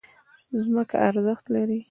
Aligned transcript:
ځمکه 0.63 0.95
ارزښت 1.09 1.45
لري. 1.55 1.77